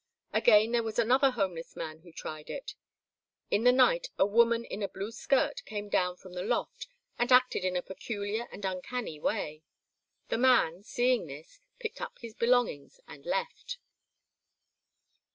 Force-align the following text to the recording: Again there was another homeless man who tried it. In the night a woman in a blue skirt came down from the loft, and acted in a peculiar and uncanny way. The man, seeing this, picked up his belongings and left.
Again 0.33 0.71
there 0.71 0.81
was 0.81 0.97
another 0.97 1.29
homeless 1.29 1.75
man 1.75 1.99
who 1.99 2.11
tried 2.11 2.49
it. 2.49 2.73
In 3.51 3.65
the 3.65 3.71
night 3.71 4.09
a 4.17 4.25
woman 4.25 4.65
in 4.65 4.81
a 4.81 4.89
blue 4.89 5.11
skirt 5.11 5.63
came 5.65 5.89
down 5.89 6.17
from 6.17 6.33
the 6.33 6.41
loft, 6.41 6.87
and 7.19 7.31
acted 7.31 7.63
in 7.63 7.75
a 7.75 7.83
peculiar 7.83 8.47
and 8.51 8.65
uncanny 8.65 9.19
way. 9.19 9.61
The 10.29 10.39
man, 10.39 10.81
seeing 10.81 11.27
this, 11.27 11.59
picked 11.77 12.01
up 12.01 12.17
his 12.17 12.33
belongings 12.33 12.99
and 13.07 13.23
left. 13.27 13.77